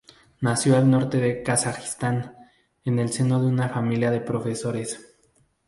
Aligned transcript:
Nació 0.39 0.77
al 0.77 0.89
norte 0.89 1.19
de 1.19 1.43
Kazajistán, 1.43 2.35
en 2.85 2.97
el 2.97 3.09
seno 3.09 3.39
de 3.39 3.45
una 3.45 3.69
familia 3.69 4.09
de 4.09 4.19
profesores. 4.19 4.99